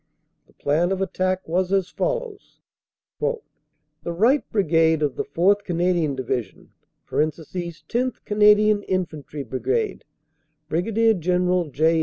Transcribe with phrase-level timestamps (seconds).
[0.47, 2.59] The plan of attack was as follows:
[3.19, 3.39] "The
[4.11, 5.63] right Brigade of the 4th.
[5.63, 6.71] Canadian Division
[7.07, 8.25] (10th.
[8.25, 10.03] Canadian Infantry Brigade,
[10.69, 11.21] Brig.
[11.21, 11.99] General J.